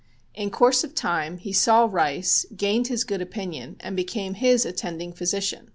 [0.33, 5.13] In course of time he saw Rice, gained his good opinion and became his attending
[5.13, 5.69] physician.